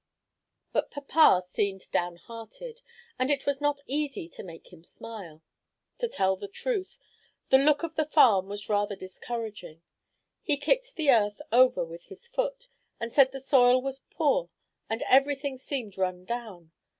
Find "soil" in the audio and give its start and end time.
13.39-13.79